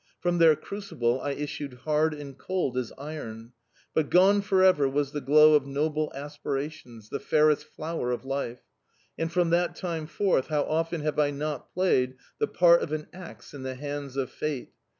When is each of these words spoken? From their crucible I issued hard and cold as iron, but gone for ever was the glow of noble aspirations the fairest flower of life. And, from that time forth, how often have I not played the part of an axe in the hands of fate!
From 0.19 0.39
their 0.39 0.55
crucible 0.55 1.21
I 1.21 1.33
issued 1.33 1.75
hard 1.85 2.15
and 2.15 2.35
cold 2.35 2.75
as 2.75 2.91
iron, 2.97 3.53
but 3.93 4.09
gone 4.09 4.41
for 4.41 4.63
ever 4.63 4.89
was 4.89 5.11
the 5.11 5.21
glow 5.21 5.53
of 5.53 5.67
noble 5.67 6.11
aspirations 6.15 7.09
the 7.09 7.19
fairest 7.19 7.65
flower 7.65 8.09
of 8.11 8.25
life. 8.25 8.63
And, 9.19 9.31
from 9.31 9.51
that 9.51 9.75
time 9.75 10.07
forth, 10.07 10.47
how 10.47 10.63
often 10.63 11.01
have 11.01 11.19
I 11.19 11.29
not 11.29 11.71
played 11.71 12.15
the 12.39 12.47
part 12.47 12.81
of 12.81 12.91
an 12.91 13.09
axe 13.13 13.53
in 13.53 13.61
the 13.61 13.75
hands 13.75 14.17
of 14.17 14.31
fate! 14.31 14.73